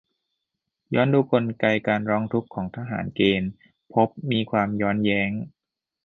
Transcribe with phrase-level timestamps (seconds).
[0.93, 3.51] ย้อนดูกลไกการร้องทุกข์ของทหารเกณฑ์
[3.93, 5.31] พบมีความย้อนแย้ง